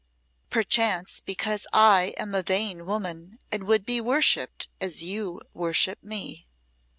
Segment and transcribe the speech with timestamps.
[0.49, 6.47] "Perchance because I am a vain woman and would be worshipped as you worship me."